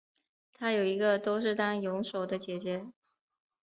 [0.51, 2.87] 她有一个都是当泳手的姐姐。